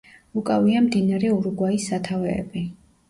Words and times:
უკავია 0.39 0.79
მდინარე 0.85 1.29
ურუგვაის 1.35 1.89
სათავეები. 1.93 2.65